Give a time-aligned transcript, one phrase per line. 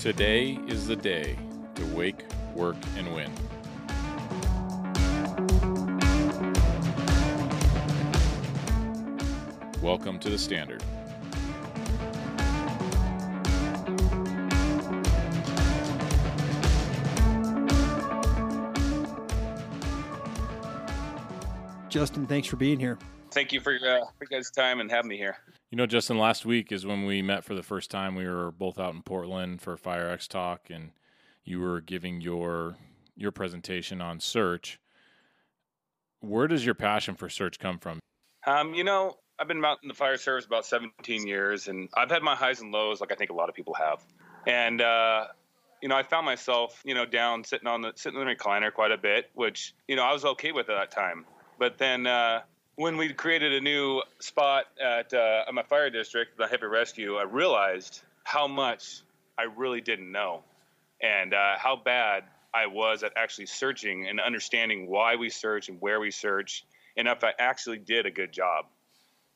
[0.00, 1.36] Today is the day
[1.74, 2.24] to wake,
[2.54, 3.30] work, and win.
[9.82, 10.82] Welcome to the Standard.
[21.90, 22.98] Justin, thanks for being here.
[23.32, 23.78] Thank you for, uh,
[24.16, 25.36] for your guys' time and having me here.
[25.70, 28.16] You know, Justin, last week is when we met for the first time.
[28.16, 30.90] We were both out in Portland for FireX Talk, and
[31.44, 32.76] you were giving your
[33.16, 34.80] your presentation on search.
[36.18, 38.00] Where does your passion for search come from?
[38.48, 42.10] Um, you know, I've been out in the fire service about 17 years, and I've
[42.10, 44.04] had my highs and lows, like I think a lot of people have.
[44.48, 45.26] And uh,
[45.80, 48.72] you know, I found myself, you know, down sitting on the sitting in the recliner
[48.72, 51.26] quite a bit, which you know I was okay with at that time.
[51.60, 52.40] But then uh,
[52.80, 57.24] when we created a new spot at, uh, my fire district, the heavy rescue, I
[57.24, 59.02] realized how much
[59.36, 60.44] I really didn't know
[61.02, 65.78] and uh, how bad I was at actually searching and understanding why we search and
[65.78, 66.64] where we search,
[66.96, 68.64] and if I actually did a good job.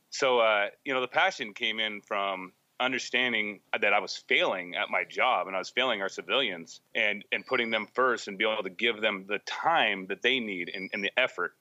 [0.08, 2.50] So, uh, you know, the passion came in from
[2.80, 7.22] understanding that I was failing at my job and I was failing our civilians and,
[7.30, 10.70] and putting them first and being able to give them the time that they need
[10.74, 11.52] and, and the effort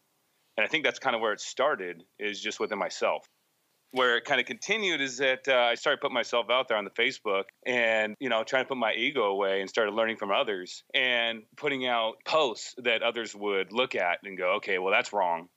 [0.58, 3.26] and I think that's kind of where it started is just within myself.
[3.92, 6.84] Where it kind of continued is that uh, I started putting myself out there on
[6.84, 10.32] the Facebook and, you know, trying to put my ego away and started learning from
[10.32, 15.14] others and putting out posts that others would look at and go, okay, well, that's
[15.14, 15.48] wrong.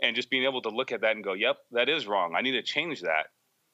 [0.00, 2.34] And just being able to look at that and go, yep, that is wrong.
[2.34, 3.26] I need to change that.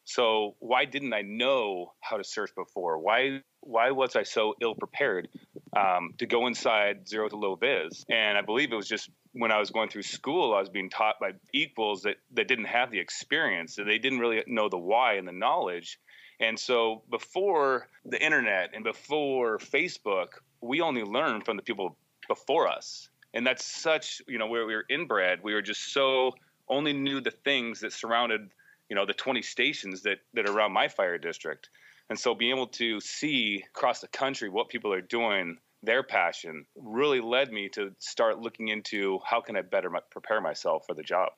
[0.05, 2.99] So why didn't I know how to search before?
[2.99, 5.29] Why why was I so ill prepared
[5.77, 8.05] um, to go inside zero to low vis?
[8.09, 10.91] And I believe it was just when I was going through school, I was being
[10.91, 14.79] taught by equals that, that didn't have the experience, that they didn't really know the
[14.79, 15.99] why and the knowledge.
[16.41, 20.29] And so before the internet and before Facebook,
[20.61, 21.97] we only learned from the people
[22.27, 23.09] before us.
[23.35, 26.33] And that's such, you know, where we were inbred, we were just so
[26.69, 28.49] only knew the things that surrounded,
[28.89, 31.71] you know, the 20 stations that, that are around my fire district.
[32.11, 36.67] And so being able to see across the country what people are doing their passion
[36.77, 41.03] really led me to start looking into how can I better prepare myself for the
[41.03, 41.29] job.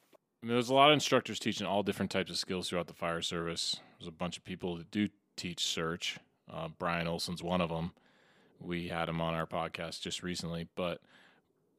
[0.42, 2.94] I mean, there's a lot of instructors teaching all different types of skills throughout the
[2.94, 3.80] fire service.
[3.98, 6.18] There's a bunch of people that do teach search.
[6.50, 7.92] Uh, Brian Olson's one of them.
[8.58, 10.66] We had him on our podcast just recently.
[10.74, 11.00] But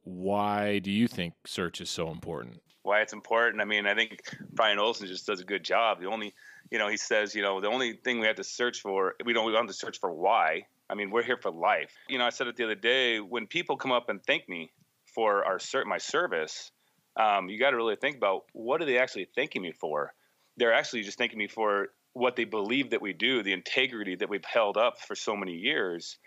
[0.04, 2.62] why do you think search is so important?
[2.82, 3.62] Why it's important?
[3.62, 4.20] I mean, I think
[4.52, 6.00] Brian Olson just does a good job.
[6.00, 6.34] The only,
[6.70, 9.32] you know, he says, you know, the only thing we have to search for, we
[9.32, 10.66] don't we want to search for why.
[10.90, 11.92] I mean, we're here for life.
[12.08, 14.72] You know, I said it the other day when people come up and thank me
[15.14, 16.70] for our my service,
[17.16, 20.14] um, you got to really think about what are they actually thanking me for?
[20.56, 24.28] They're actually just thanking me for what they believe that we do, the integrity that
[24.28, 26.18] we've held up for so many years.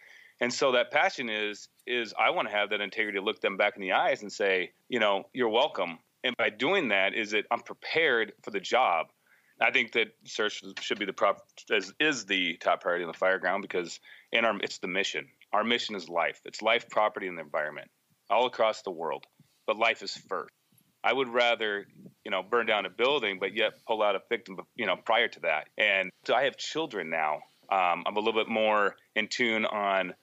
[0.41, 3.57] And so that passion is is I want to have that integrity to look them
[3.57, 5.99] back in the eyes and say, you know, you're welcome.
[6.25, 9.07] And by doing that, is that I'm prepared for the job.
[9.61, 11.37] I think that search should be the prop
[11.69, 13.99] is, is the top priority on the fire ground because
[14.33, 15.27] in our it's the mission.
[15.53, 16.41] Our mission is life.
[16.43, 17.89] It's life, property, and the environment
[18.29, 19.23] all across the world.
[19.67, 20.49] But life is first.
[21.03, 21.85] I would rather,
[22.25, 25.27] you know, burn down a building, but yet pull out a victim, you know, prior
[25.27, 25.69] to that.
[25.77, 27.35] And so I have children now.
[27.71, 30.15] Um, I'm a little bit more in tune on,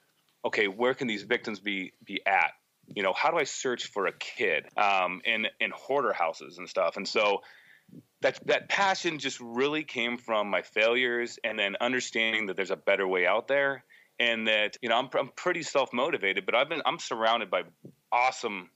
[0.45, 2.51] okay, where can these victims be be at?
[2.87, 6.69] You know, how do I search for a kid um, in in hoarder houses and
[6.69, 6.97] stuff?
[6.97, 7.41] And so
[8.21, 12.75] that that passion just really came from my failures and then understanding that there's a
[12.75, 13.83] better way out there
[14.19, 17.63] and that you know I'm, I'm pretty self-motivated but i've been i'm surrounded by
[18.11, 18.69] awesome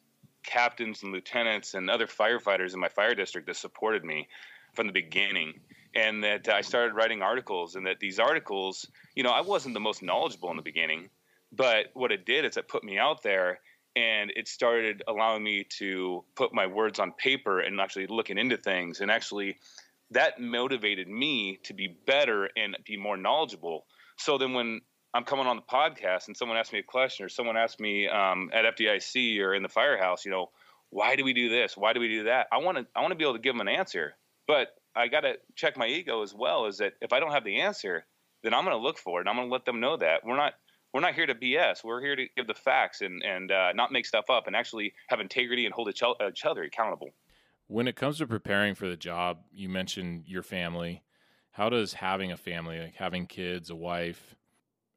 [0.43, 4.27] captains and lieutenants and other firefighters in my fire district that supported me
[4.73, 5.59] from the beginning
[5.95, 9.79] and that i started writing articles and that these articles you know i wasn't the
[9.79, 11.09] most knowledgeable in the beginning
[11.51, 13.59] but what it did is it put me out there
[13.97, 18.57] and it started allowing me to put my words on paper and actually looking into
[18.57, 19.01] things.
[19.01, 19.57] And actually
[20.11, 23.85] that motivated me to be better and be more knowledgeable.
[24.17, 24.81] So then when
[25.13, 28.07] i'm coming on the podcast and someone asks me a question or someone asks me
[28.09, 30.49] um, at fdic or in the firehouse you know
[30.89, 31.75] why do we do this?
[31.75, 32.47] Why do we do that?
[32.51, 34.15] I want to i want to be able to give them an answer.
[34.47, 37.43] But i got to check my ego as well is that if i don't have
[37.43, 38.03] the answer
[38.43, 40.25] then i'm going to look for it and i'm going to let them know that.
[40.25, 40.53] We're not
[40.93, 41.83] we're not here to BS.
[41.83, 44.93] We're here to give the facts and and uh, not make stuff up, and actually
[45.07, 46.03] have integrity and hold each
[46.45, 47.09] other accountable.
[47.67, 51.03] When it comes to preparing for the job, you mentioned your family.
[51.51, 54.35] How does having a family, like having kids, a wife,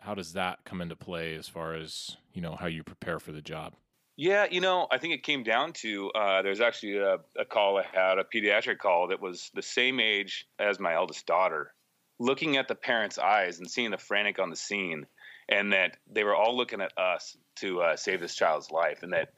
[0.01, 3.33] how does that come into play as far as you know how you prepare for
[3.33, 3.75] the job?
[4.17, 7.79] Yeah, you know, I think it came down to uh, there's actually a, a call
[7.79, 11.73] I had, a pediatric call that was the same age as my eldest daughter.
[12.19, 15.07] Looking at the parents' eyes and seeing the frantic on the scene,
[15.51, 19.13] and that they were all looking at us to uh, save this child's life, and
[19.13, 19.33] that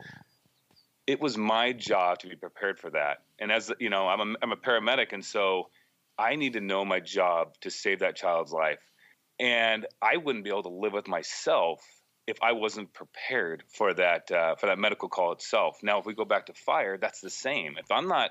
[1.06, 3.18] it was my job to be prepared for that.
[3.38, 5.68] And as you know, I'm a, I'm a paramedic, and so
[6.18, 8.80] I need to know my job to save that child's life.
[9.40, 11.82] And I wouldn't be able to live with myself
[12.26, 15.78] if I wasn't prepared for that uh, for that medical call itself.
[15.82, 17.76] Now, if we go back to fire, that's the same.
[17.78, 18.30] If I'm not,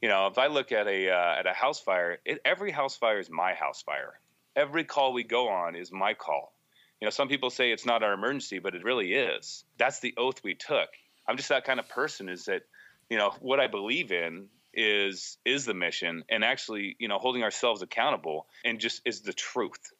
[0.00, 2.96] you know, if I look at a uh, at a house fire, it, every house
[2.96, 4.18] fire is my house fire.
[4.56, 6.54] Every call we go on is my call.
[7.00, 9.64] You know, some people say it's not our emergency, but it really is.
[9.78, 10.88] That's the oath we took.
[11.26, 12.28] I'm just that kind of person.
[12.28, 12.62] Is that,
[13.08, 17.42] you know, what I believe in is is the mission, and actually, you know, holding
[17.42, 19.92] ourselves accountable, and just is the truth.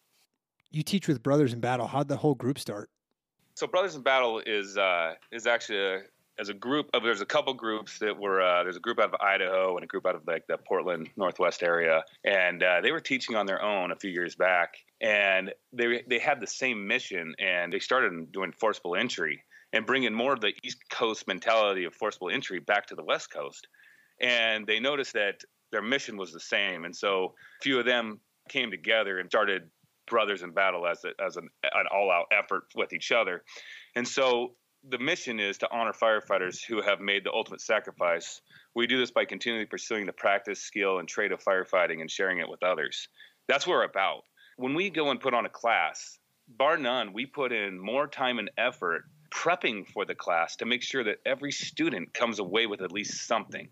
[0.70, 1.86] You teach with Brothers in Battle.
[1.86, 2.90] How'd the whole group start?
[3.54, 6.00] So Brothers in Battle is uh, is actually a,
[6.38, 9.12] as a group of there's a couple groups that were uh, there's a group out
[9.12, 12.92] of Idaho and a group out of like the Portland Northwest area, and uh, they
[12.92, 16.86] were teaching on their own a few years back, and they they had the same
[16.86, 19.42] mission, and they started doing forcible entry
[19.72, 23.30] and bringing more of the East Coast mentality of forcible entry back to the West
[23.32, 23.66] Coast,
[24.20, 25.40] and they noticed that
[25.72, 29.70] their mission was the same, and so a few of them came together and started
[30.10, 33.42] brothers in battle as a, as an, an all out effort with each other.
[33.94, 34.54] And so
[34.88, 38.40] the mission is to honor firefighters who have made the ultimate sacrifice.
[38.74, 42.38] We do this by continually pursuing the practice, skill, and trade of firefighting and sharing
[42.38, 43.08] it with others.
[43.48, 44.22] That's what we're about.
[44.60, 48.38] When we go and put on a class, bar none, we put in more time
[48.38, 52.82] and effort prepping for the class to make sure that every student comes away with
[52.82, 53.70] at least something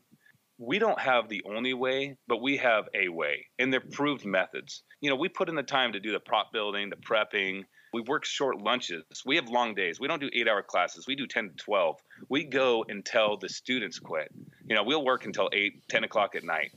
[0.58, 4.82] we don't have the only way, but we have a way, and they're proved methods.
[5.00, 7.62] You know, we put in the time to do the prop building, the prepping.
[7.93, 9.05] We work short lunches.
[9.25, 10.00] We have long days.
[10.00, 11.06] We don't do eight hour classes.
[11.06, 11.96] We do 10 to 12.
[12.29, 14.31] We go until the students quit.
[14.69, 16.73] You know, we'll work until 8, 10 o'clock at night.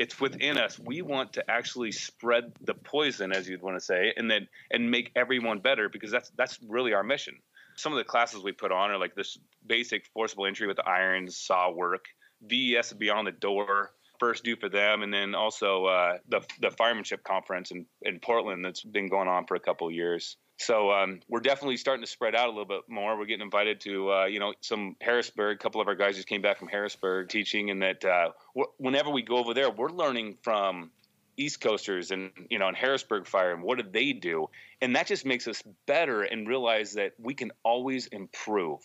[0.00, 0.78] It's within us.
[0.78, 4.90] We want to actually spread the poison, as you'd want to say, and then and
[4.90, 7.34] make everyone better because that's that's really our mission.
[7.76, 10.88] Some of the classes we put on are like this basic forcible entry with the
[10.88, 12.06] irons, saw work
[12.42, 16.40] VES would be on the door first due for them, and then also uh, the
[16.60, 20.36] the firemanship conference in in Portland that's been going on for a couple years.
[20.60, 23.16] So um, we're definitely starting to spread out a little bit more.
[23.16, 25.56] We're getting invited to uh, you know some Harrisburg.
[25.56, 28.32] A couple of our guys just came back from Harrisburg teaching, and that uh,
[28.76, 30.90] whenever we go over there, we're learning from
[31.38, 34.50] East Coasters and you know in Harrisburg Fire and what did they do,
[34.82, 38.80] and that just makes us better and realize that we can always improve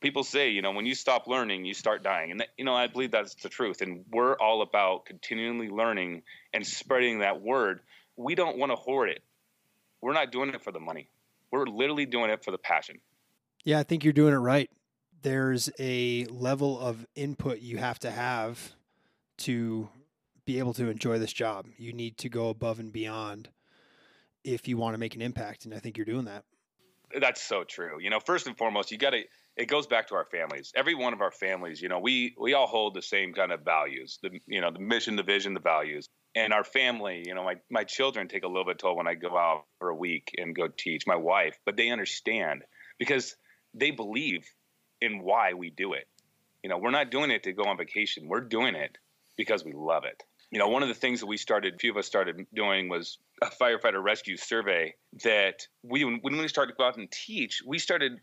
[0.00, 2.30] people say, you know, when you stop learning, you start dying.
[2.30, 3.82] And, that, you know, I believe that's the truth.
[3.82, 6.22] And we're all about continually learning
[6.54, 7.80] and spreading that word.
[8.16, 9.22] We don't want to hoard it.
[10.00, 11.08] We're not doing it for the money.
[11.50, 12.98] We're literally doing it for the passion.
[13.64, 14.70] Yeah, I think you're doing it right.
[15.22, 18.72] There's a level of input you have to have
[19.38, 19.88] to
[20.44, 21.66] be able to enjoy this job.
[21.76, 23.48] You need to go above and beyond
[24.44, 25.64] if you want to make an impact.
[25.64, 26.44] And I think you're doing that.
[27.18, 28.00] That's so true.
[28.00, 29.22] You know, first and foremost, you got to
[29.56, 30.72] it goes back to our families.
[30.74, 33.60] Every one of our families, you know, we we all hold the same kind of
[33.62, 34.18] values.
[34.22, 36.08] The you know, the mission, the vision, the values.
[36.34, 39.14] And our family, you know, my my children take a little bit toll when I
[39.14, 41.06] go out for a week and go teach.
[41.06, 42.62] My wife, but they understand
[42.98, 43.36] because
[43.74, 44.46] they believe
[45.00, 46.06] in why we do it.
[46.62, 48.28] You know, we're not doing it to go on vacation.
[48.28, 48.98] We're doing it
[49.36, 50.22] because we love it.
[50.50, 52.88] You know, one of the things that we started, a few of us started doing
[52.88, 54.94] was a firefighter rescue survey
[55.24, 58.20] that we, when we started to go out and teach, we started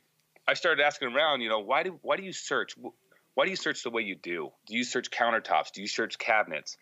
[0.48, 2.76] I started asking around, you know, why do why do you search?
[3.34, 4.52] Why do you search the way you do?
[4.66, 5.72] Do you search countertops?
[5.74, 6.78] Do you search cabinets?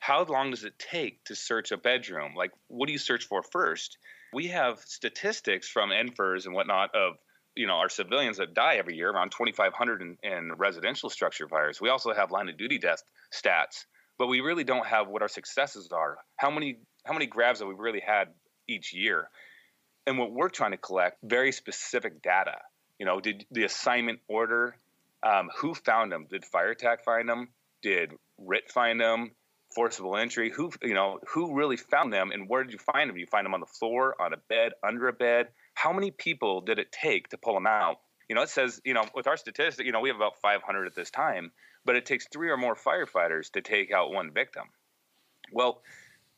[0.00, 2.34] How long does it take to search a bedroom?
[2.36, 3.98] Like, what do you search for first?
[4.32, 7.16] We have statistics from NFIRS and whatnot of
[7.54, 11.80] you know our civilians that die every year, around 2,500 in, in residential structure fires.
[11.80, 13.02] We also have line of duty death
[13.32, 13.84] stats,
[14.18, 16.18] but we really don't have what our successes are.
[16.36, 18.28] How many how many grabs have we really had
[18.68, 19.28] each year?
[20.06, 22.56] And what we're trying to collect very specific data
[23.00, 24.76] you know, did the assignment order?
[25.22, 26.26] Um, who found them?
[26.30, 27.48] Did Fire Attack find them?
[27.82, 29.32] Did RIT find them?
[29.74, 30.50] Forcible entry?
[30.50, 31.18] Who you know?
[31.28, 32.30] Who really found them?
[32.32, 33.16] And where did you find them?
[33.16, 35.48] You find them on the floor, on a bed, under a bed?
[35.74, 37.98] How many people did it take to pull them out?
[38.28, 40.86] You know, it says you know with our statistics, you know, we have about 500
[40.86, 41.52] at this time,
[41.84, 44.64] but it takes three or more firefighters to take out one victim.
[45.52, 45.82] Well,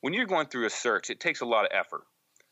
[0.01, 2.03] when you're going through a search, it takes a lot of effort.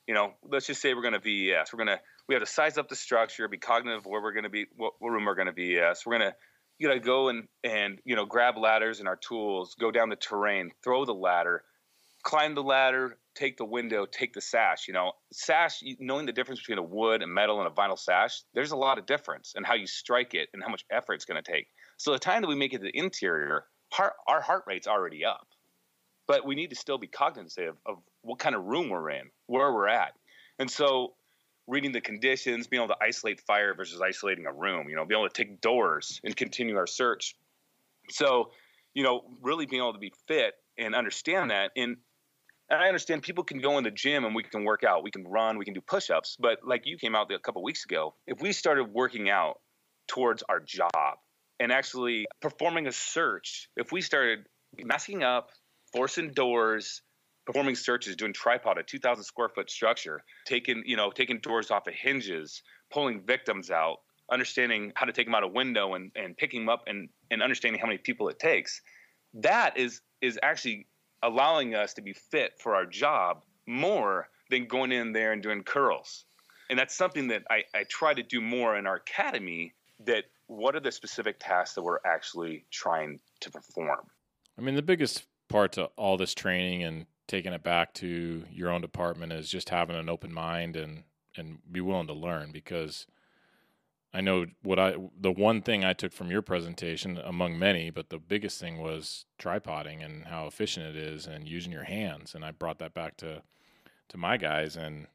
[0.07, 1.73] You know, let's just say we're going to VES.
[1.73, 4.33] We're going to we have to size up the structure, be cognitive of where we're
[4.33, 5.63] going to be, what, room we're going to.
[5.63, 6.37] Yes, we're going to
[6.81, 10.17] you to go and and you know grab ladders and our tools, go down the
[10.17, 11.63] terrain, throw the ladder,
[12.23, 14.89] climb the ladder, take the window, take the sash.
[14.89, 18.43] You know, sash, knowing the difference between a wood and metal and a vinyl sash,
[18.55, 21.27] there's a lot of difference in how you strike it and how much effort it's
[21.27, 21.67] going to take.
[21.99, 25.25] So the time that we make it to the interior, heart, our heart rate's already
[25.25, 25.47] up,
[26.27, 29.71] but we need to still be cognizant of what kind of room we're in, where
[29.73, 30.15] we're at,
[30.59, 31.15] and so
[31.71, 35.21] reading the conditions, being able to isolate fire versus isolating a room, you know, being
[35.21, 37.37] able to take doors and continue our search.
[38.11, 38.51] So,
[38.93, 41.71] you know, really being able to be fit and understand that.
[41.77, 41.97] And,
[42.69, 45.13] and I understand people can go in the gym and we can work out, we
[45.13, 46.37] can run, we can do push ups.
[46.39, 49.61] But like you came out a couple weeks ago, if we started working out
[50.09, 51.19] towards our job
[51.61, 54.41] and actually performing a search, if we started
[54.83, 55.51] masking up,
[55.93, 57.03] forcing doors,
[57.51, 61.89] performing searches, doing tripod, a 2,000 square foot structure, taking you know taking doors off
[61.89, 63.99] of hinges, pulling victims out,
[64.31, 67.43] understanding how to take them out a window and, and picking them up and, and
[67.43, 68.81] understanding how many people it takes.
[69.35, 70.87] That is is actually
[71.25, 75.65] allowing us to be fit for our job more than going in there and doing
[75.65, 76.25] curls.
[76.71, 79.75] And that's something that I, I try to do more in our academy
[80.07, 84.07] that what are the specific tasks that we're actually trying to perform?
[84.57, 88.71] I mean, the biggest part to all this training and taking it back to your
[88.71, 91.05] own department is just having an open mind and
[91.37, 93.07] and be willing to learn because
[94.13, 98.11] I know what I the one thing I took from your presentation among many, but
[98.11, 102.45] the biggest thing was tripoding and how efficient it is and using your hands and
[102.45, 103.43] I brought that back to
[104.09, 105.07] to my guys and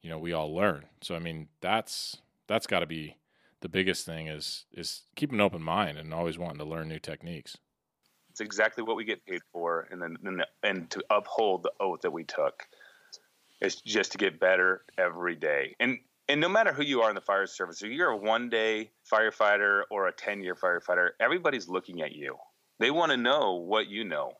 [0.00, 0.84] you know, we all learn.
[1.00, 3.16] So I mean, that's that's got to be
[3.62, 7.00] the biggest thing is is keep an open mind and always wanting to learn new
[7.00, 7.58] techniques.
[8.34, 12.10] It's exactly what we get paid for, and then and, to uphold the oath that
[12.10, 12.66] we took
[13.60, 15.76] is just to get better every day.
[15.78, 18.48] And and no matter who you are in the fire service, if you're a one
[18.48, 22.36] day firefighter or a 10 year firefighter, everybody's looking at you.
[22.80, 24.32] They want to know what you know.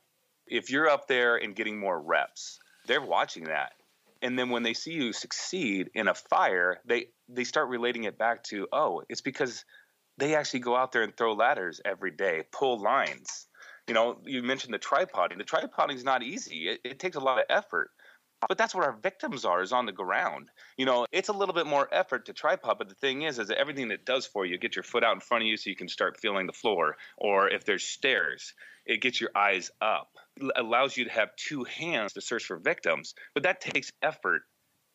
[0.49, 2.59] If you're up there and getting more reps,
[2.89, 3.75] they're watching that.
[4.23, 8.19] And then when they see you succeed in a fire, they, they start relating it
[8.19, 9.65] back to, oh, it's because
[10.19, 13.47] they actually go out there and throw ladders every day, pull lines
[13.89, 15.39] you know, you mentioned the tripoding.
[15.39, 16.69] The tripoding is not easy.
[16.69, 17.91] It, it takes a lot of effort
[18.49, 21.55] but that's what our victims are is on the ground you know it's a little
[21.55, 24.45] bit more effort to tripod but the thing is is that everything it does for
[24.45, 26.53] you get your foot out in front of you so you can start feeling the
[26.53, 28.55] floor or if there's stairs
[28.87, 32.57] it gets your eyes up it allows you to have two hands to search for
[32.57, 34.43] victims but that takes effort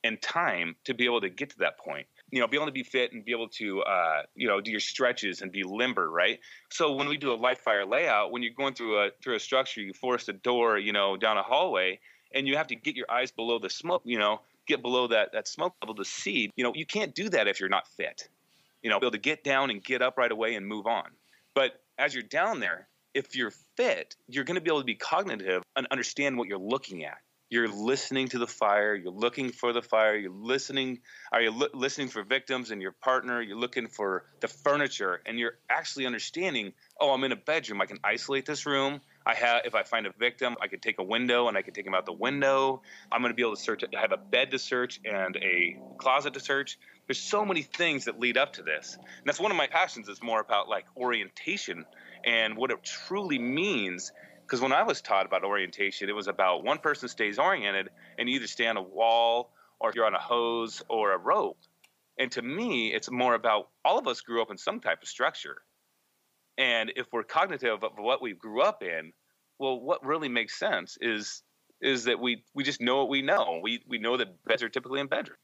[0.03, 2.71] and time to be able to get to that point you know be able to
[2.71, 6.09] be fit and be able to uh, you know do your stretches and be limber
[6.09, 6.39] right?
[6.69, 9.39] So when we do a light fire layout when you're going through a through a
[9.39, 12.00] structure you force a door you know down a hallway
[12.33, 15.31] and you have to get your eyes below the smoke you know get below that
[15.33, 18.27] that smoke level to see you know you can't do that if you're not fit
[18.81, 21.05] you know be able to get down and get up right away and move on.
[21.55, 24.95] But as you're down there if you're fit you're going to be able to be
[24.95, 27.17] cognitive and understand what you're looking at
[27.50, 28.94] you're listening to the fire.
[28.94, 30.15] You're looking for the fire.
[30.15, 31.00] You're listening
[31.32, 33.41] are you li- listening for victims and your partner?
[33.41, 37.82] You're looking for the furniture and you're actually understanding oh i'm in a bedroom.
[37.82, 39.01] I can isolate this room.
[39.25, 41.74] I have if i find a victim i could take a window and i could
[41.74, 42.82] take him out the window.
[43.12, 45.79] I'm going to be able to search i have a bed to search and a
[45.98, 46.77] closet to search.
[47.08, 48.94] There's so many things that lead up to this.
[48.96, 51.86] And that's one of my passions is more about like orientation
[52.24, 54.12] and what it truly means
[54.50, 58.27] because when I was taught about orientation, it was about one person stays oriented and
[58.27, 61.60] you either stay on a wall or you're on a hose or a rope.
[62.18, 65.08] And to me, it's more about all of us grew up in some type of
[65.08, 65.58] structure.
[66.58, 69.13] And if we're cognitive of what we grew up in,
[69.60, 71.44] well, what really makes sense is
[71.82, 73.60] is that we we just know what we know.
[73.62, 75.39] We we know that beds are typically in bedrooms.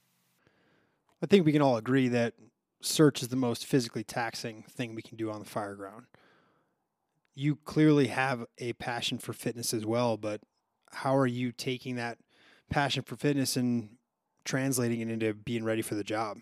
[1.21, 2.33] I think we can all agree that
[2.81, 6.05] search is the most physically taxing thing we can do on the fire ground
[7.35, 10.41] you clearly have a passion for fitness as well, but
[10.91, 12.17] how are you taking that
[12.69, 13.89] passion for fitness and
[14.45, 16.37] translating it into being ready for the job?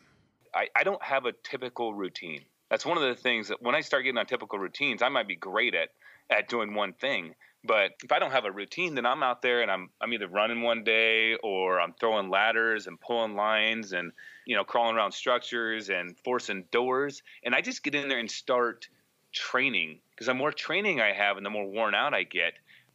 [0.53, 2.41] I, I don't have a typical routine.
[2.69, 5.27] That's one of the things that when I start getting on typical routines, I might
[5.27, 5.89] be great at
[6.29, 7.35] at doing one thing.
[7.65, 10.27] But if I don't have a routine, then I'm out there and I'm I'm either
[10.27, 14.11] running one day or I'm throwing ladders and pulling lines and
[14.45, 18.29] you know crawling around structures and forcing doors, and I just get in there and
[18.29, 18.87] start
[19.31, 22.53] training because the more training I have and the more worn out I get,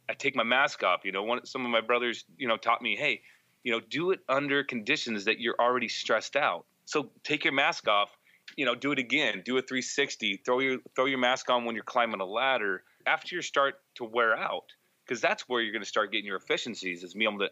[0.09, 1.01] I take my mask off.
[1.03, 3.21] You know, one, some of my brothers, you know, taught me, hey,
[3.63, 6.65] you know, do it under conditions that you're already stressed out.
[6.85, 8.09] So take your mask off.
[8.55, 9.43] You know, do it again.
[9.45, 10.41] Do a 360.
[10.43, 14.05] Throw your throw your mask on when you're climbing a ladder after you start to
[14.05, 14.65] wear out,
[15.05, 17.03] because that's where you're going to start getting your efficiencies.
[17.03, 17.51] Is being able to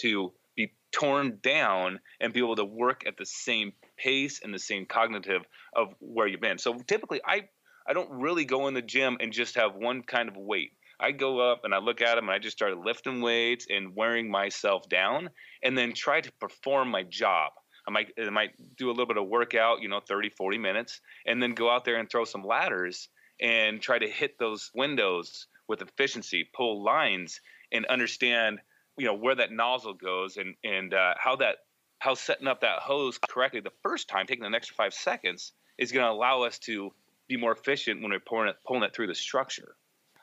[0.00, 4.58] to be torn down and be able to work at the same pace and the
[4.58, 5.42] same cognitive
[5.74, 6.58] of where you've been.
[6.58, 7.48] So typically, I
[7.88, 10.72] I don't really go in the gym and just have one kind of weight.
[11.00, 13.94] I go up and I look at them and I just start lifting weights and
[13.96, 15.30] wearing myself down
[15.62, 17.52] and then try to perform my job.
[17.86, 21.00] I might I might do a little bit of workout, you know, 30, 40 minutes,
[21.26, 23.08] and then go out there and throw some ladders
[23.40, 27.40] and try to hit those windows with efficiency, pull lines,
[27.72, 28.58] and understand,
[28.98, 31.56] you know, where that nozzle goes and and uh, how that
[32.00, 35.92] how setting up that hose correctly the first time, taking an extra five seconds, is
[35.92, 36.92] going to allow us to
[37.28, 39.76] be more efficient when we're pulling it, pulling it through the structure.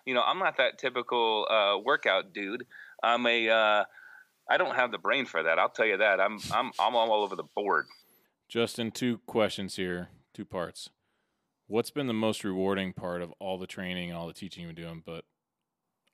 [0.05, 2.65] You know, I'm not that typical uh, workout dude.
[3.03, 3.83] I'm a, uh,
[4.49, 5.57] I don't have the brain for that.
[5.57, 6.19] I'll tell you that.
[6.19, 7.85] I'm, I'm, I'm all over the board.
[8.47, 10.89] Justin, two questions here, two parts.
[11.67, 14.75] What's been the most rewarding part of all the training and all the teaching you've
[14.75, 15.25] been doing, but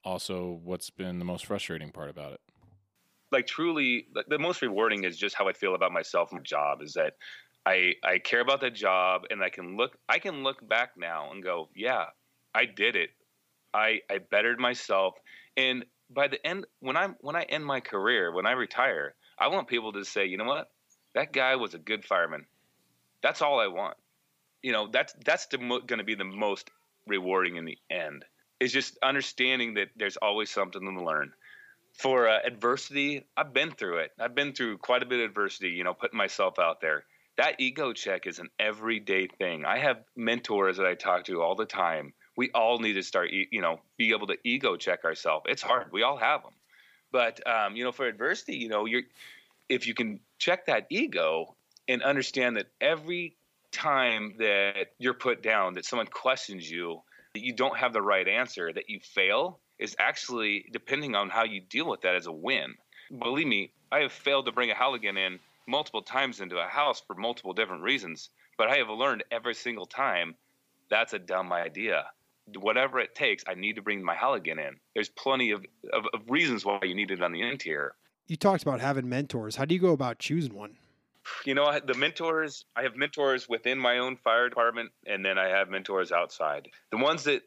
[0.05, 2.39] also what's been the most frustrating part about it?
[3.33, 6.81] Like truly, the most rewarding is just how I feel about myself and my job.
[6.81, 7.13] Is that
[7.65, 11.31] I I care about the job, and I can look I can look back now
[11.31, 12.05] and go, yeah,
[12.53, 13.11] I did it.
[13.73, 15.15] I I bettered myself,
[15.55, 19.47] and by the end when I'm when I end my career, when I retire, I
[19.47, 20.71] want people to say, you know what,
[21.13, 22.45] that guy was a good fireman.
[23.21, 23.97] That's all I want.
[24.63, 26.69] You know, that's that's going to be the most
[27.07, 28.25] rewarding in the end
[28.59, 31.33] is just understanding that there's always something to learn.
[31.93, 34.11] For uh, adversity, I've been through it.
[34.19, 37.03] I've been through quite a bit of adversity, you know, putting myself out there.
[37.37, 39.65] That ego check is an everyday thing.
[39.65, 42.13] I have mentors that I talk to all the time.
[42.37, 45.45] We all need to start, you know, be able to ego check ourselves.
[45.49, 45.91] It's hard.
[45.91, 46.53] We all have them.
[47.11, 49.03] But, um, you know, for adversity, you know, you're,
[49.69, 51.55] if you can check that ego
[51.87, 53.35] and understand that every
[53.71, 57.01] time that you're put down, that someone questions you,
[57.33, 61.43] that you don't have the right answer, that you fail, is actually, depending on how
[61.43, 62.75] you deal with that, as a win.
[63.17, 65.39] Believe me, I have failed to bring a Halligan in
[65.71, 69.85] multiple times into a house for multiple different reasons, but I have learned every single
[69.87, 70.35] time
[70.89, 72.05] that's a dumb idea.
[72.59, 74.75] Whatever it takes, I need to bring my Halligan in.
[74.93, 77.95] There's plenty of, of, of reasons why you need it on the interior.
[78.27, 79.55] You talked about having mentors.
[79.55, 80.75] How do you go about choosing one?
[81.45, 85.47] you know the mentors i have mentors within my own fire department and then i
[85.47, 87.43] have mentors outside the ones that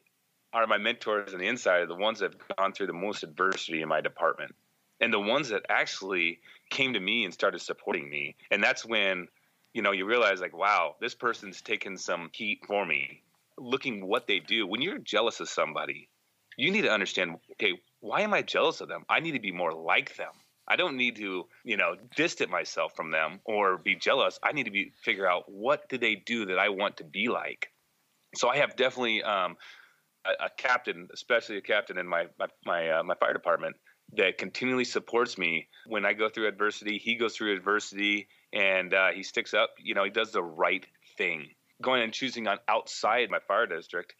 [0.52, 3.24] are my mentors on the inside are the ones that have gone through the most
[3.24, 4.54] adversity in my department
[5.00, 9.28] and the ones that actually came to me and started supporting me and that's when
[9.72, 13.22] you know you realize like wow this person's taken some heat for me
[13.58, 16.08] looking what they do when you're jealous of somebody
[16.56, 19.52] you need to understand okay why am i jealous of them i need to be
[19.52, 20.32] more like them
[20.66, 24.38] I don't need to, you know, distance myself from them or be jealous.
[24.42, 27.28] I need to be figure out what do they do that I want to be
[27.28, 27.68] like.
[28.36, 29.56] So I have definitely um,
[30.24, 33.76] a, a, captain, especially a captain in my my my, uh, my fire department
[34.12, 36.98] that continually supports me when I go through adversity.
[36.98, 39.70] He goes through adversity and uh, he sticks up.
[39.78, 40.86] You know, he does the right
[41.16, 41.48] thing.
[41.82, 44.14] Going and choosing on outside my fire district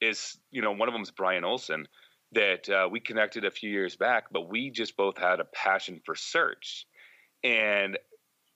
[0.00, 1.86] is, you know, one of them is Brian Olson
[2.32, 6.00] that uh, we connected a few years back, but we just both had a passion
[6.04, 6.86] for search.
[7.42, 7.98] And,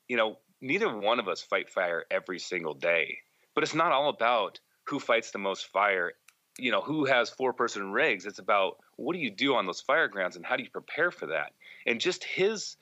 [0.07, 3.18] you know, neither one of us fight fire every single day,
[3.55, 6.12] but it's not all about who fights the most fire,
[6.59, 8.27] you know, who has four person rigs.
[8.27, 11.11] It's about what do you do on those fire grounds and how do you prepare
[11.11, 11.52] for that?
[11.87, 12.76] And just his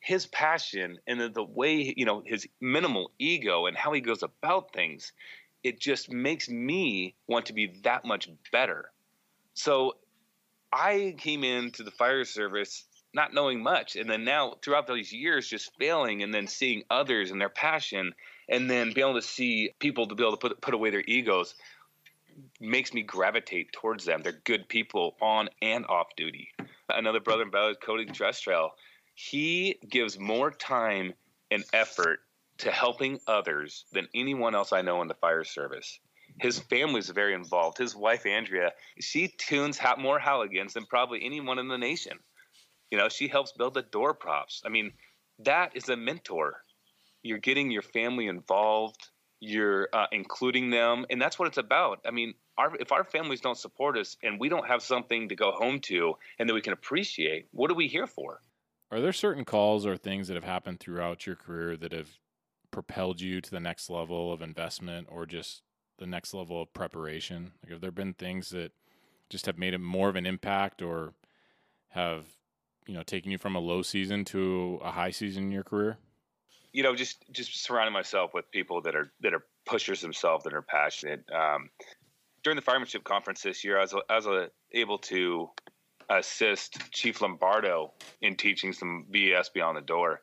[0.00, 4.22] his passion and the, the way you know his minimal ego and how he goes
[4.22, 5.12] about things
[5.64, 8.90] it just makes me want to be that much better
[9.54, 9.96] so
[10.72, 15.48] I came into the fire service not knowing much and then now throughout these years
[15.48, 18.14] just failing and then seeing others and their passion
[18.48, 21.04] and then being able to see people to be able to put, put away their
[21.06, 21.54] egos
[22.60, 26.48] makes me gravitate towards them they're good people on and off duty
[26.90, 28.70] another brother in Battle, Cody Trail,
[29.14, 31.12] he gives more time
[31.50, 32.20] and effort
[32.58, 36.00] to helping others than anyone else I know in the fire service
[36.40, 37.78] his family's very involved.
[37.78, 42.18] His wife Andrea, she tunes more Halligans than probably anyone in the nation.
[42.90, 44.62] You know, she helps build the door props.
[44.64, 44.92] I mean,
[45.40, 46.62] that is a mentor.
[47.22, 49.08] You're getting your family involved.
[49.40, 52.00] You're uh, including them, and that's what it's about.
[52.06, 55.36] I mean, our, if our families don't support us and we don't have something to
[55.36, 58.40] go home to and that we can appreciate, what are we here for?
[58.90, 62.08] Are there certain calls or things that have happened throughout your career that have
[62.70, 65.62] propelled you to the next level of investment or just
[65.98, 67.52] the next level of preparation?
[67.62, 68.72] Like, have there been things that
[69.30, 71.12] just have made it more of an impact, or
[71.90, 72.24] have
[72.86, 75.98] you know taken you from a low season to a high season in your career?
[76.72, 80.54] You know, just just surrounding myself with people that are that are pushers themselves that
[80.54, 81.24] are passionate.
[81.32, 81.70] Um,
[82.42, 85.50] during the firemanship conference this year, I was I was uh, able to
[86.10, 90.20] assist Chief Lombardo in teaching some VES beyond the door,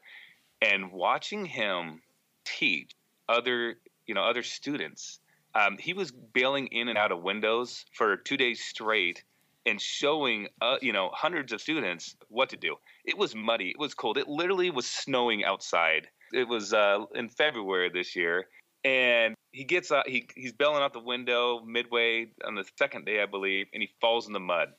[0.61, 2.01] and watching him
[2.45, 2.91] teach
[3.27, 5.19] other you know other students
[5.55, 9.23] um, he was bailing in and out of windows for two days straight
[9.65, 12.75] and showing uh, you know hundreds of students what to do.
[13.05, 13.69] It was muddy.
[13.69, 14.17] It was cold.
[14.17, 16.09] It literally was snowing outside.
[16.33, 18.47] It was uh, in February this year,
[18.83, 20.07] and he gets out.
[20.07, 23.89] He he's bailing out the window midway on the second day, I believe, and he
[24.01, 24.69] falls in the mud.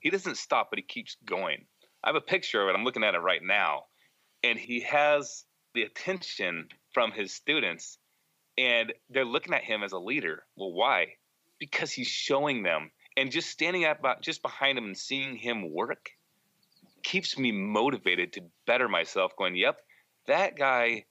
[0.00, 1.66] He doesn't stop, but he keeps going.
[2.02, 2.74] I have a picture of it.
[2.78, 3.84] I'm looking at it right now,
[4.42, 7.98] and he has the attention from his students
[8.58, 10.44] and they're looking at him as a leader.
[10.56, 11.14] Well, why?
[11.58, 16.10] Because he's showing them and just standing up just behind him and seeing him work
[17.02, 19.80] keeps me motivated to better myself going, "Yep,
[20.30, 21.04] that guy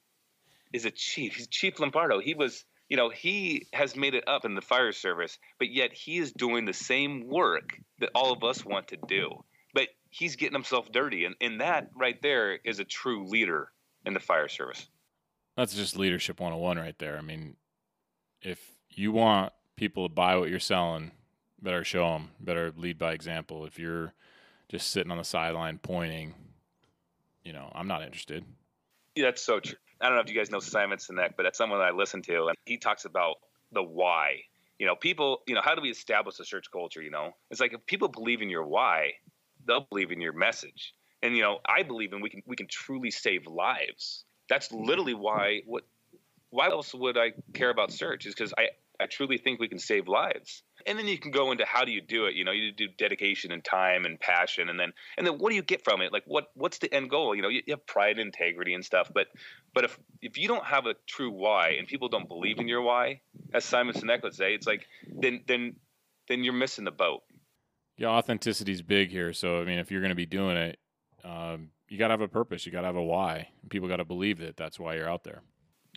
[0.74, 1.36] is a chief.
[1.36, 2.20] He's Chief Lombardo.
[2.20, 5.94] He was, you know, he has made it up in the fire service, but yet
[5.94, 9.44] he is doing the same work that all of us want to do.
[9.74, 11.26] But he's getting himself dirty.
[11.26, 13.72] And, and that right there is a true leader
[14.06, 14.88] in the fire service.
[15.56, 17.18] That's just leadership 101 right there.
[17.18, 17.56] I mean,
[18.42, 21.12] if you want people to buy what you're selling,
[21.62, 23.66] better show them, better lead by example.
[23.66, 24.14] If you're
[24.70, 26.34] just sitting on the sideline pointing,
[27.44, 28.46] you know, I'm not interested.
[29.16, 29.78] Yeah, that's so true.
[30.02, 32.22] I don't know if you guys know Simon Sinek, but that's someone that I listen
[32.24, 33.36] to, and he talks about
[33.72, 34.38] the why.
[34.78, 37.02] You know, people, you know, how do we establish a search culture?
[37.02, 39.12] You know, it's like if people believe in your why,
[39.68, 40.94] they'll believe in your message.
[41.22, 44.24] And you know, I believe in we can we can truly save lives.
[44.48, 44.86] That's mm-hmm.
[44.86, 45.84] literally why what
[46.50, 48.26] why else would I care about search?
[48.26, 48.70] Is because I
[49.02, 50.64] I truly think we can save lives.
[50.86, 52.36] And then you can go into how do you do it?
[52.36, 55.56] You know, you do dedication and time and passion, and then and then what do
[55.56, 56.14] you get from it?
[56.14, 57.36] Like what what's the end goal?
[57.36, 59.12] You know, you, you have pride, and integrity, and stuff.
[59.14, 59.28] But
[59.74, 62.82] but if if you don't have a true why and people don't believe in your
[62.82, 63.22] why,
[63.54, 65.76] as Simon Sinek would say, it's like then then
[66.28, 67.22] then you're missing the boat.
[67.98, 69.34] Yeah, authenticity is big here.
[69.34, 70.80] So I mean, if you're going to be doing it,
[71.24, 72.66] um, you got to have a purpose.
[72.66, 73.50] You got to have a why.
[73.70, 75.42] People got to believe that that's why you're out there.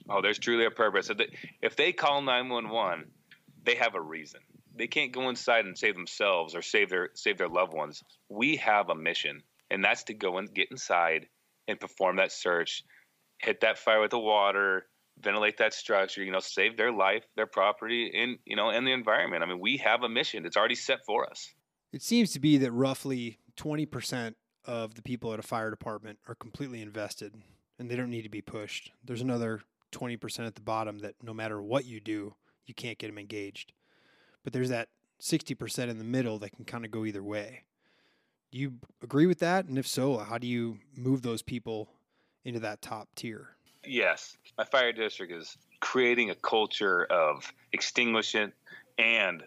[0.08, 1.10] Oh, there's truly a purpose.
[1.60, 3.06] If they call 911,
[3.64, 4.40] they have a reason.
[4.74, 8.02] They can't go inside and save themselves or save their save their loved ones.
[8.28, 11.26] We have a mission, and that's to go and get inside
[11.68, 12.82] and perform that search,
[13.38, 14.86] hit that fire with the water,
[15.20, 18.92] ventilate that structure, you know, save their life, their property, and you know, and the
[18.92, 19.42] environment.
[19.42, 20.46] I mean, we have a mission.
[20.46, 21.52] It's already set for us.
[21.92, 26.34] It seems to be that roughly 20% of the people at a fire department are
[26.34, 27.34] completely invested
[27.78, 28.92] and they don't need to be pushed.
[29.04, 29.60] There's another
[29.92, 33.72] 20% at the bottom that no matter what you do, you can't get them engaged.
[34.44, 34.88] But there's that
[35.20, 37.62] 60% in the middle that can kind of go either way.
[38.50, 39.66] Do you agree with that?
[39.66, 41.88] And if so, how do you move those people
[42.44, 43.56] into that top tier?
[43.84, 44.36] Yes.
[44.58, 48.52] My fire district is creating a culture of extinguishment
[48.98, 49.42] and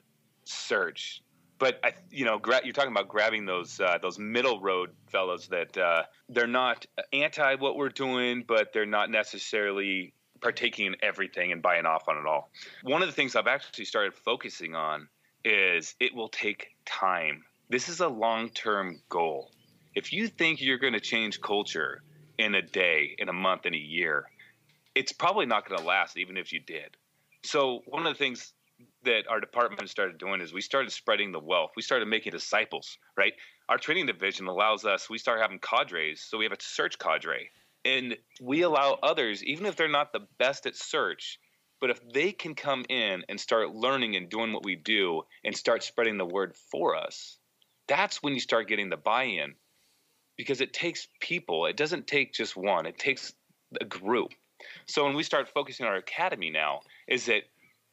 [0.45, 1.21] search.
[1.57, 5.47] But I, you know, gra- you're talking about grabbing those uh, those middle road fellows
[5.47, 10.13] that uh, they're not anti what we're doing, but they're not necessarily
[10.45, 12.51] partaking in everything and buying off on it all.
[12.83, 15.07] One of the things I've actually started focusing on
[15.43, 17.43] is it will take time.
[17.71, 19.49] This is a long term goal.
[19.95, 22.03] If you think you're going to change culture
[22.37, 24.25] in a day, in a month, in a year,
[24.93, 26.95] it's probably not going to last, even if you did.
[27.43, 28.53] So, one of the things
[29.03, 31.71] that our department started doing is we started spreading the wealth.
[31.75, 33.33] We started making disciples, right?
[33.67, 36.21] Our training division allows us, we start having cadres.
[36.21, 37.49] So, we have a search cadre
[37.85, 41.39] and we allow others, even if they're not the best at search,
[41.79, 45.55] but if they can come in and start learning and doing what we do and
[45.55, 47.37] start spreading the word for us,
[47.87, 49.53] that's when you start getting the buy in
[50.37, 51.65] because it takes people.
[51.67, 53.33] It doesn't take just one, it takes
[53.79, 54.31] a group.
[54.87, 57.43] So when we start focusing on our academy now, is that,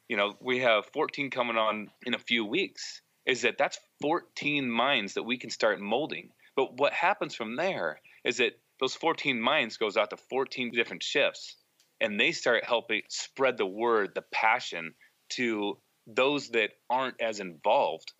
[0.07, 4.69] you know, we have 14 coming on in a few weeks, is that that's 14
[4.69, 6.29] minds that we can start molding.
[6.55, 11.03] But what happens from there is that those 14 minds goes out to 14 different
[11.03, 11.55] shifts
[12.01, 14.93] and they start helping spread the word the passion
[15.29, 18.11] to those that aren't as involved.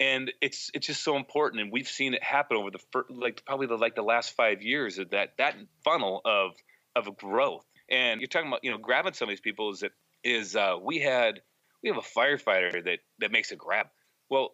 [0.00, 3.44] And it's it's just so important and we've seen it happen over the first, like
[3.46, 6.52] probably the like the last five years of that that funnel of
[6.96, 7.64] of growth.
[7.90, 9.92] And you're talking about you know grabbing some of these people is that
[10.24, 11.40] is uh, we had
[11.82, 13.86] we have a firefighter that that makes a grab.
[14.30, 14.52] Well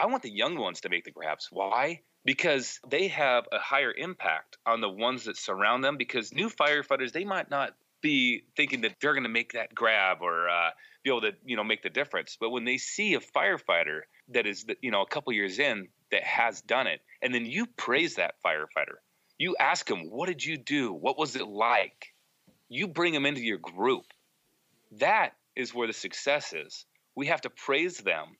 [0.00, 1.48] i want the young ones to make the grabs.
[1.50, 6.50] Why because they have a higher impact on the ones that surround them because new
[6.50, 10.68] firefighters they might not be thinking that they're going to make that grab or uh,
[11.02, 12.36] be able to you know make the difference.
[12.38, 14.00] But when they see a firefighter
[14.34, 17.64] that is you know a couple years in that has done it and then you
[17.64, 18.98] praise that firefighter
[19.38, 20.92] you ask them what did you do?
[20.92, 22.12] What was it like?
[22.68, 24.04] You bring them into your group.
[24.98, 26.84] That is where the success is.
[27.14, 28.36] We have to praise them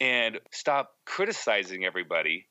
[0.00, 2.48] and stop criticizing everybody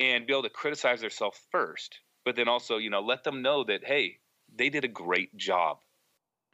[0.00, 3.62] and be able to criticize themselves first, but then also, you know, let them know
[3.64, 4.16] that, hey,
[4.56, 5.78] they did a great job.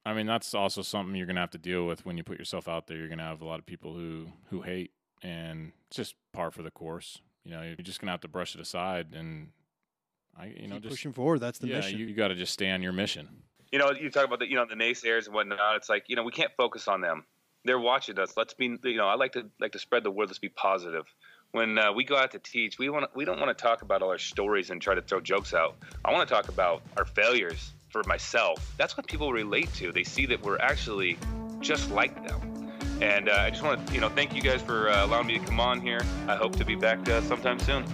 [0.04, 2.38] I mean, that's also something you're going to have to deal with when you put
[2.38, 2.96] yourself out there.
[2.96, 6.50] You're going to have a lot of people who, who hate, and it's just par
[6.50, 7.20] for the course.
[7.44, 9.48] You know, you're just going to have to brush it aside and,
[10.38, 11.38] I, you know, Keep just pushing forward.
[11.38, 11.98] That's the yeah, mission.
[11.98, 13.28] you, you got to just stay on your mission.
[13.72, 15.76] You know, you talk about the, you know, the naysayers and whatnot.
[15.76, 17.24] It's like, you know, we can't focus on them.
[17.64, 18.36] They're watching us.
[18.36, 20.28] Let's be, you know, I like to like to spread the word.
[20.28, 21.04] Let's be positive
[21.56, 24.02] when uh, we go out to teach, we want we don't want to talk about
[24.02, 25.74] all our stories and try to throw jokes out.
[26.04, 29.90] I want to talk about our failures for myself, that's what people relate to.
[29.90, 31.16] They see that we're actually
[31.60, 32.70] just like them.
[33.00, 35.38] And uh, I just want to, you know, thank you guys for uh, allowing me
[35.38, 36.00] to come on here.
[36.28, 37.84] I hope to be back uh, sometime soon.